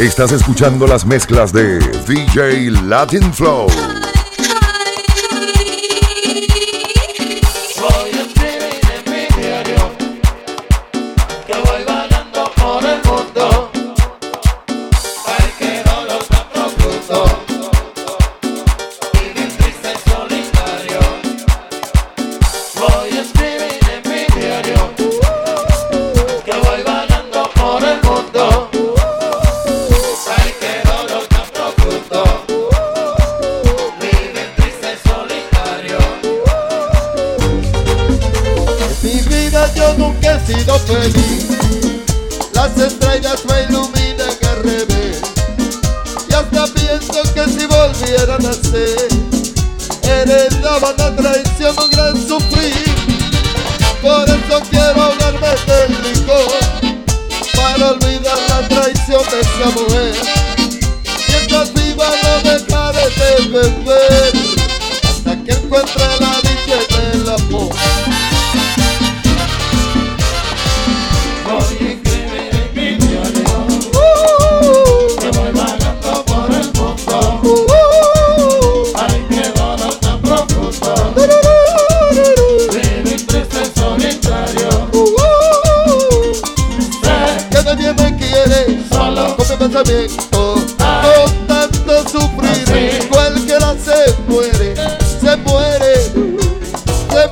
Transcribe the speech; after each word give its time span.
Estás 0.00 0.32
escuchando 0.32 0.86
las 0.86 1.04
mezclas 1.04 1.52
de 1.52 1.78
DJ 2.06 2.70
Latin 2.70 3.34
Flow. 3.34 3.66
Bye. 63.50 63.89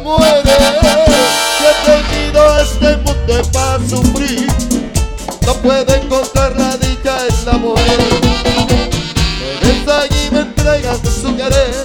muere. 0.03 0.43
Que 1.59 1.93
he 1.93 1.97
venido 1.97 2.61
este 2.61 2.97
mundo 2.99 3.51
para 3.53 3.79
sufrir. 3.89 4.49
No 5.47 5.55
puedo 5.55 5.95
encontrar 5.95 6.55
la 6.57 6.77
dicha 6.77 7.17
en 7.29 7.47
la 7.47 7.53
mujer. 7.55 8.01
Eres 9.63 9.89
allí 9.89 10.29
me 10.31 10.41
entregas 10.41 10.99
su 11.23 11.35
querer. 11.37 11.85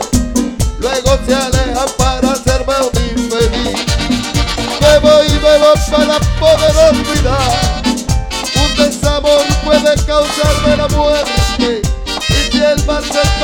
Luego 0.79 1.17
se 1.25 1.33
alejan 1.33 1.89
para 1.97 2.31
hacerme 2.33 2.73
un 2.81 3.19
infeliz. 3.19 3.85
Bebo 4.81 5.23
y 5.23 5.37
bebo 5.39 5.73
para 5.91 6.19
poder 6.39 6.75
olvidar. 6.91 7.83
Un 8.55 8.75
desamor 8.77 9.43
puede 9.63 9.95
causarme 10.05 10.77
la 10.77 10.87
muerte. 10.89 11.81
Y 12.29 12.51
si 12.51 12.57
el 12.57 12.85
mar 12.85 13.01
se 13.03 13.43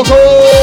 Oh, 0.00 0.57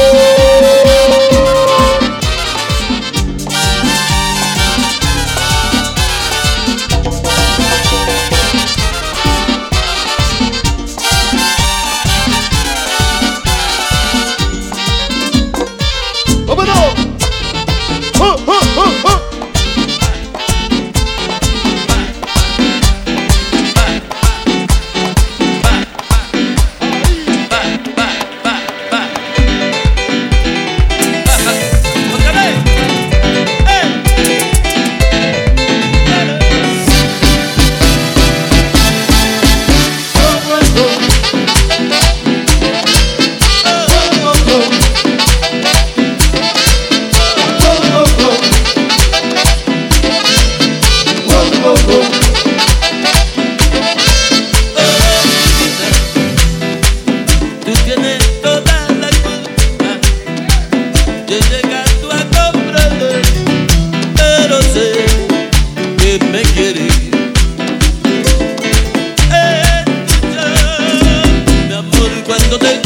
yo 72.58 72.85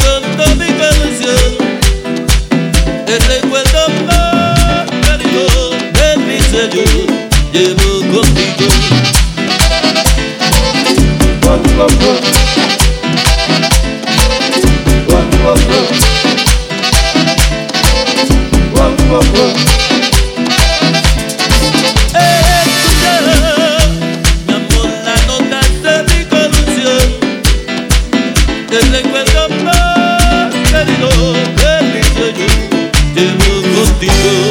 contigo. 34.01 34.50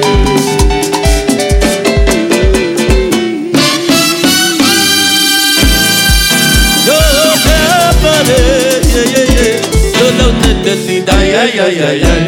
ay, 11.07 11.33
ay, 11.35 11.59
ay, 11.59 11.81
ay, 11.81 12.01
ay. 12.03 12.23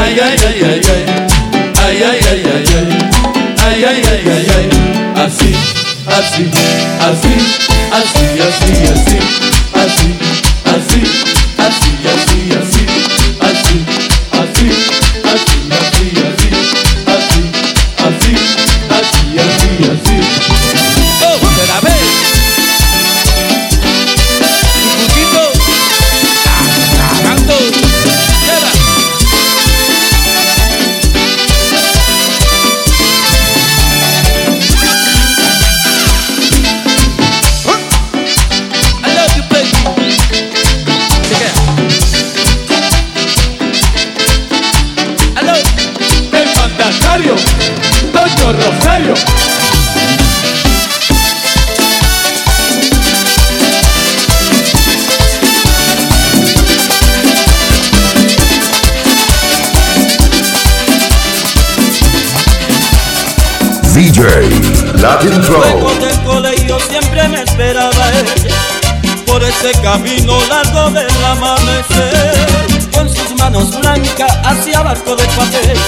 Ay, 0.00 0.20
ay, 0.20 0.36
ay, 0.46 0.62
ay, 0.62 0.80
ay. 0.92 1.04
Ay, 1.84 2.02
ay, 2.02 2.18
ay, 2.30 2.42
ay, 2.44 2.64
ay. 2.76 2.88
Ay, 3.64 3.84
ay, 3.84 4.02
ay, 4.10 4.22
ay, 4.34 4.46
ay. 4.56 4.68
Así, 5.16 5.50
así, 6.06 6.44
así, 7.00 7.34
así, 8.00 9.47
Latin. 64.18 65.30
Luego 65.46 65.94
del 66.00 66.24
colegio 66.24 66.80
siempre 66.90 67.28
me 67.28 67.42
esperaba 67.42 68.10
ella 68.10 68.56
Por 69.26 69.44
ese 69.44 69.70
camino 69.80 70.36
largo 70.48 70.90
del 70.90 71.24
amanecer 71.24 72.34
Con 72.92 73.08
sus 73.08 73.36
manos 73.38 73.70
blancas 73.80 74.36
hacia 74.44 74.82
barco 74.82 75.14
de 75.14 75.24
papel. 75.24 75.78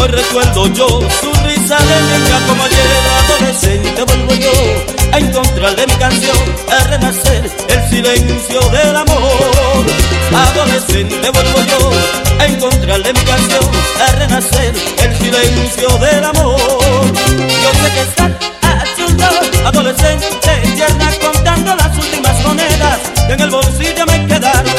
Hoy 0.00 0.08
recuerdo 0.08 0.68
yo 0.68 0.88
su 0.88 1.32
risa 1.44 1.76
de 1.76 2.18
niña 2.18 2.46
como 2.48 2.64
ayer 2.64 2.86
adolescente 3.28 4.04
Vuelvo 4.04 4.34
yo 4.34 4.50
a 5.12 5.18
encontrarle 5.18 5.86
mi 5.86 5.94
canción 5.94 6.36
A 6.70 6.84
renacer 6.84 7.50
el 7.68 7.90
silencio 7.90 8.60
del 8.70 8.96
amor. 8.96 9.84
Adolescente 10.32 11.28
vuelvo 11.30 11.58
yo 11.68 12.29
a 12.40 12.46
encontrarle 12.46 13.12
mi 13.12 13.20
canción 13.20 13.64
A 14.00 14.12
renacer 14.12 14.74
el 15.04 15.16
silencio 15.18 15.88
del 15.98 16.24
amor. 16.24 16.56
Yo 16.56 17.70
sé 17.82 17.92
que 17.94 18.00
está 18.00 18.30
a 18.62 19.68
Adolescente 19.68 20.26
tierna 20.74 21.12
contando 21.20 21.76
las 21.76 21.96
últimas 21.96 22.42
monedas. 22.46 22.98
Que 23.26 23.34
en 23.34 23.40
el 23.40 23.50
bolsillo 23.50 24.06
me 24.06 24.26
quedaron 24.26 24.69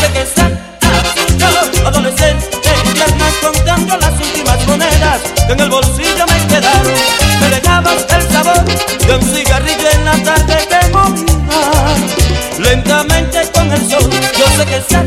Sé 0.00 0.12
que 0.12 0.22
está 0.22 0.46
a 0.46 1.04
su 1.14 1.38
lado, 1.38 1.88
adolescente, 1.88 2.46
tierna 2.94 3.26
contando 3.42 3.96
las 3.98 4.12
últimas 4.12 4.66
monedas 4.66 5.20
que 5.46 5.52
en 5.52 5.60
el 5.60 5.68
bolsillo 5.68 6.26
me 6.26 6.46
quedaron. 6.46 6.94
Me 7.40 7.50
dejabas 7.50 8.06
el 8.08 8.30
sabor 8.32 8.64
de 8.64 9.14
un 9.14 9.22
cigarrillo 9.22 9.90
en 9.92 10.04
la 10.06 10.16
tarde 10.22 10.68
que 10.70 10.88
moría 10.88 11.30
lentamente 12.58 13.42
con 13.52 13.70
el 13.70 13.90
sol. 13.90 14.08
Yo 14.38 14.46
sé 14.56 14.64
que 14.66 14.76
está 14.76 15.04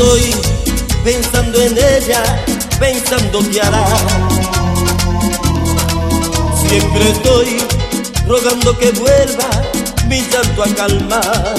estoy 0.00 0.34
pensando 1.04 1.60
en 1.60 1.76
ella, 1.76 2.22
pensando 2.78 3.40
qué 3.50 3.60
hará. 3.60 3.84
Siempre 6.66 7.10
estoy 7.10 7.58
rogando 8.26 8.78
que 8.78 8.92
vuelva 8.92 9.50
mi 10.06 10.22
llanto 10.22 10.62
a 10.62 10.68
calmar, 10.74 11.54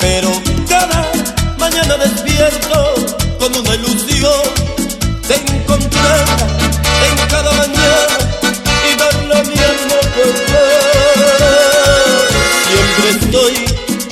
pero 0.00 0.30
cada 0.66 1.06
mañana 1.58 1.98
despierto 1.98 2.94
con 3.38 3.54
una 3.54 3.74
ilusión 3.74 4.42
de 5.28 5.34
encontrarla 5.34 6.46
en 7.10 7.28
cada 7.28 7.52
mañana 7.52 8.16
y 8.88 8.96
darle 8.96 9.44
mi 9.50 9.58
amor 9.58 10.06
por 10.16 10.32
Siempre 12.68 13.10
estoy 13.20 13.54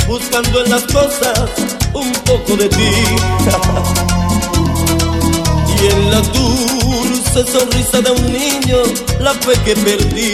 buscando 0.06 0.64
en 0.64 0.70
las 0.70 0.82
cosas 0.82 1.74
un 1.94 2.12
poco 2.24 2.56
de 2.56 2.68
ti. 2.68 2.90
y 5.68 5.86
en 5.86 6.10
la 6.10 6.20
dulce 6.20 7.44
sonrisa 7.50 8.00
de 8.00 8.10
un 8.10 8.32
niño 8.32 8.78
la 9.20 9.32
fe 9.34 9.52
que 9.64 9.74
perdí. 9.76 10.32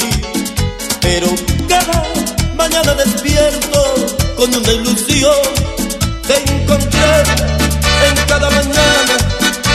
Pero 1.00 1.29
cada 1.69 2.05
mañana 2.57 2.95
despierto 2.95 3.95
con 4.37 4.55
una 4.55 4.73
ilusión 4.73 5.43
de 6.29 6.37
encontrar 6.52 7.25
en 8.09 8.14
cada 8.26 8.50
mañana 8.50 9.14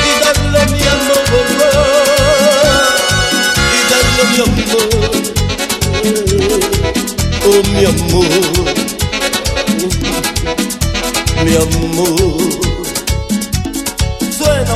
y 0.05 0.11
darle 0.23 0.65
mi 0.73 0.83
amor. 0.95 1.25
Y 3.75 3.79
darle 3.91 4.23
mi 4.31 4.37
amor. 4.45 4.89
Oh, 7.47 7.61
mi 7.69 7.85
amor 7.85 8.74
amor. 11.55 12.49
Suena 14.37 14.75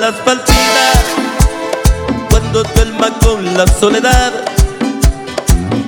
las 0.00 0.14
partidas, 0.24 1.04
cuando 2.30 2.62
duerma 2.64 3.10
con 3.20 3.44
la 3.56 3.66
soledad, 3.66 4.32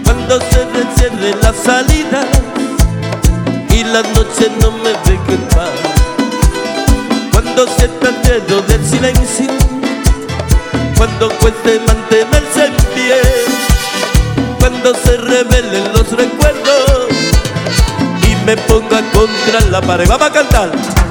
cuando 0.04 0.38
se 0.38 0.64
recierre 0.66 1.34
la 1.42 1.52
salida 1.52 2.22
y 3.70 3.82
la 3.82 4.02
noche 4.02 4.50
no 4.60 4.70
me 4.70 4.90
deje 4.90 5.34
en 5.34 5.48
paz, 5.48 5.70
cuando 7.32 7.66
sienta 7.66 8.10
el 8.10 8.22
dedo 8.22 8.62
del 8.62 8.86
silencio, 8.86 9.46
cuando 10.96 11.30
cueste 11.38 11.80
mantenerse 11.86 12.66
en 12.66 12.76
pie, 12.94 13.22
cuando 14.60 14.94
se 14.94 15.16
revelen 15.16 15.92
los 15.92 16.10
recuerdos 16.12 17.08
y 18.22 18.46
me 18.46 18.56
ponga 18.56 19.02
contra 19.12 19.60
la 19.68 19.80
pared. 19.80 20.06
Vamos 20.06 20.28
a 20.28 20.32
cantar. 20.32 21.09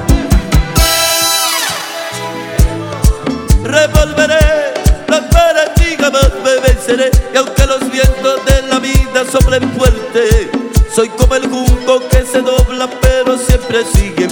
Revolveré, 3.64 4.74
las 5.08 5.20
paradigmas 5.32 6.12
me 6.44 6.60
venceré 6.60 7.10
y 7.32 7.36
aunque 7.36 7.66
los 7.66 7.80
vientos 7.90 8.44
de 8.46 8.62
la 8.68 8.78
vida 8.78 9.24
soplen 9.30 9.70
fuerte, 9.72 10.50
soy 10.94 11.08
como 11.10 11.34
el 11.34 11.48
junco 11.48 12.08
que 12.08 12.24
se 12.24 12.40
dobla 12.40 12.88
pero 13.00 13.36
siempre 13.38 13.84
sigue. 13.84 14.28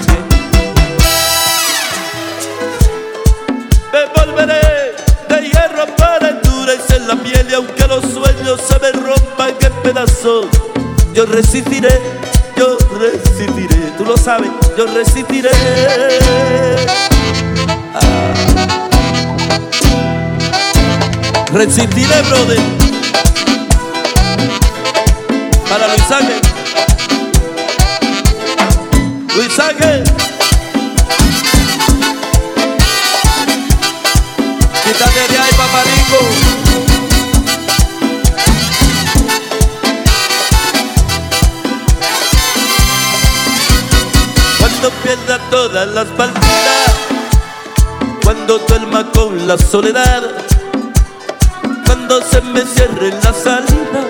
Me 3.93 4.05
volveré 4.17 4.95
de 5.29 5.49
hierro 5.49 5.87
para 5.97 6.31
endurecer 6.31 7.03
la 7.03 7.17
piel 7.17 7.47
y 7.51 7.55
aunque 7.55 7.87
los 7.87 8.05
sueños 8.13 8.61
se 8.61 8.79
me 8.79 8.93
rompan 8.93 9.55
en 9.61 9.73
pedazos, 9.83 10.47
yo 11.15 11.27
resistiré, 11.27 12.01
yo 12.57 12.77
resistiré, 12.99 13.93
tú 13.97 14.05
lo 14.05 14.17
sabes, 14.17 14.51
yo 14.77 14.87
resistiré. 14.87 15.51
Resistiré, 21.59 22.23
brother. 22.29 22.61
Para 25.69 25.89
Luis 25.89 26.11
Ángel. 26.13 26.41
Luis 29.35 29.59
Ángel. 29.59 30.05
Quítate 34.85 35.33
de 35.33 35.39
ahí, 35.39 35.51
paparico. 35.57 36.19
Cuando 44.61 44.91
pierda 45.03 45.39
todas 45.51 45.89
las 45.89 46.07
partidas, 46.07 46.95
cuando 48.23 48.59
duerma 48.61 49.11
con 49.11 49.49
la 49.49 49.59
soledad 49.59 50.48
cuando 52.09 52.27
se 52.27 52.41
me 52.41 52.65
cierren 52.65 53.15
las 53.23 53.37
salidas 53.37 54.07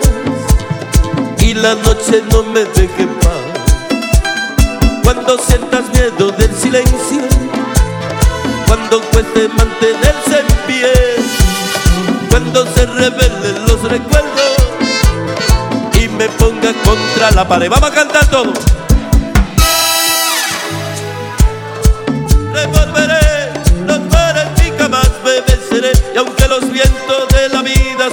y 1.40 1.52
la 1.54 1.74
noche 1.74 2.22
no 2.30 2.44
me 2.44 2.64
deje 2.64 3.02
en 3.02 3.08
paz. 3.16 3.32
Cuando 5.02 5.36
sientas 5.38 5.82
miedo 5.92 6.30
del 6.30 6.54
silencio, 6.54 7.22
cuando 8.68 9.00
cueste 9.00 9.48
mantenerse 9.48 10.38
en 10.38 10.46
pie, 10.68 10.92
cuando 12.30 12.64
se 12.66 12.86
revelen 12.86 13.66
los 13.66 13.82
recuerdos 13.82 14.56
y 16.00 16.08
me 16.08 16.28
ponga 16.28 16.72
contra 16.84 17.32
la 17.32 17.48
pared. 17.48 17.68
Vamos 17.68 17.90
a 17.90 17.94
cantar 17.94 18.26
todo. 18.26 18.52
Revolveré 22.52 23.52
los 23.86 24.00
mares 24.12 24.46
y 24.64 24.78
jamás 24.80 25.10
me 25.24 25.40
venceré 25.40 25.92
y 26.14 26.18
aunque 26.18 26.46
los 26.46 26.70
vientos 26.70 27.27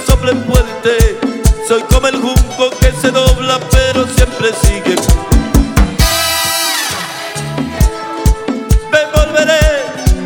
soplen 0.04 0.44
fuerte. 0.44 1.18
Soy 1.66 1.82
como 1.82 2.08
el 2.08 2.16
junco 2.16 2.70
que 2.80 2.92
se 3.00 3.10
dobla 3.10 3.58
pero 3.70 4.06
siempre 4.06 4.48
sigue. 4.62 4.96
Me 8.92 9.04
volveré 9.14 9.60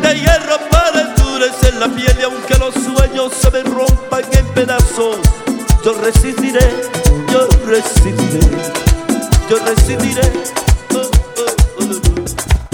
de 0.01 0.19
hierro 0.19 0.57
para 0.69 1.01
endurecer 1.01 1.73
la 1.75 1.87
piel 1.87 2.15
y 2.19 2.23
aunque 2.23 2.57
los 2.57 2.73
sueños 2.73 3.33
se 3.33 3.51
me 3.51 3.63
rompan 3.63 4.23
en 4.31 4.45
pedazos, 4.53 5.17
yo 5.83 5.93
resistiré, 5.93 6.67
yo 7.31 7.47
resistiré, 7.65 8.47
yo 9.49 9.57
resistiré. 9.65 10.31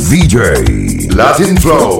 DJ 0.09 1.13
Latin 1.15 1.57
Flow. 1.57 1.99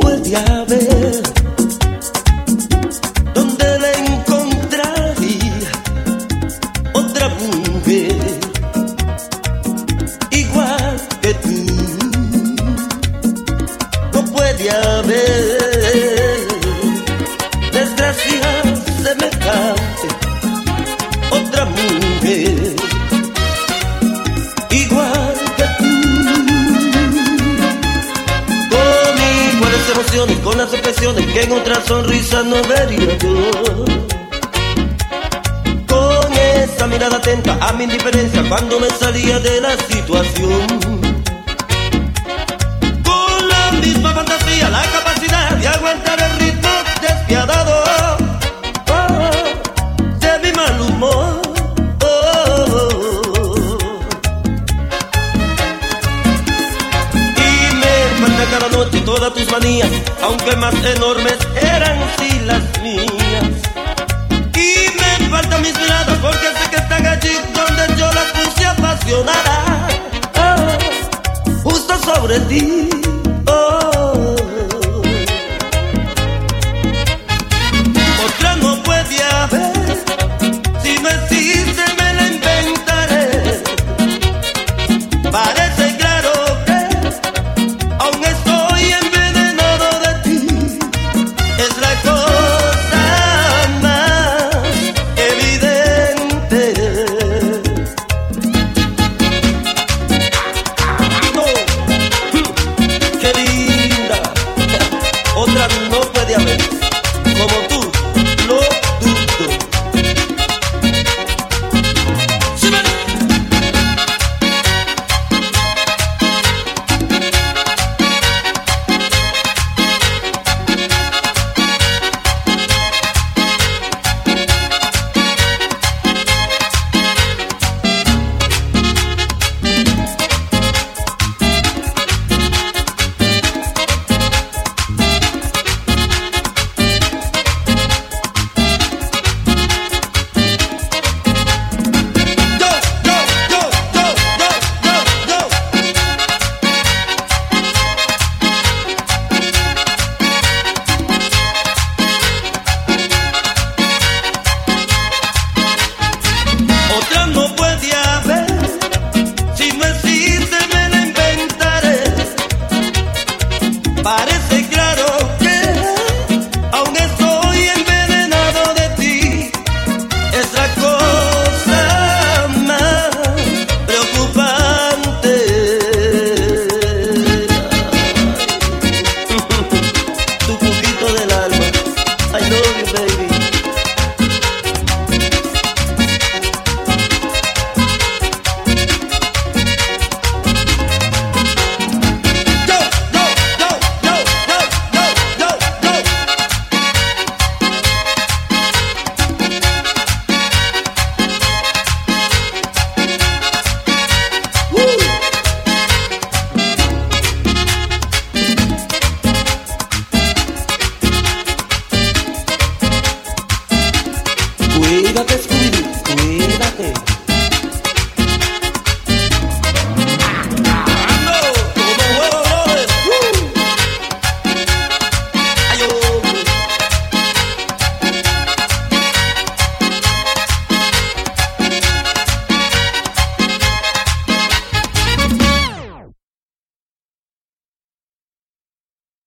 Que 31.34 31.41
en 31.41 31.51
otra 31.51 31.81
sonrisa 31.86 32.43
no 32.43 32.55
vería 32.63 33.17
yo. 33.17 33.86
Con 35.88 36.34
esa 36.34 36.88
mirada 36.88 37.17
atenta 37.17 37.57
a 37.62 37.74
mi 37.74 37.86
indiferencia 37.86 38.43
cuando 38.50 38.79
me 38.79 38.89
salía 38.89 39.39
de 39.39 39.62
la 39.62 39.77
situación. 39.77 40.67
Con 43.03 43.48
la 43.48 43.72
misma 43.79 44.13
fantasía, 44.13 44.69
la 44.69 44.84
capacidad 44.84 45.50
de 45.51 45.67
aguantar 45.67 46.22
el 46.22 46.39
ritmo 46.39 46.69
despiadado 47.01 47.76
noche 58.77 59.01
todas 59.01 59.34
tus 59.34 59.51
manías, 59.51 59.89
aunque 60.22 60.55
más 60.55 60.75
enormes 60.86 61.38
eran 61.60 61.98
sí 62.17 62.39
las 62.46 62.62
mías. 62.84 63.50
Y 64.53 64.69
me 65.00 65.29
faltan 65.29 65.62
mis 65.63 65.75
miradas 65.79 66.17
porque 66.22 66.48
sé 66.57 66.69
que 66.69 66.75
están 66.75 67.05
allí 67.07 67.34
donde 67.55 68.00
yo 68.00 68.05
las 68.13 68.25
puse 68.34 68.65
apasionada. 68.65 69.88
Oh, 70.36 71.69
justo 71.69 71.98
sobre 72.03 72.39
ti. 72.41 72.97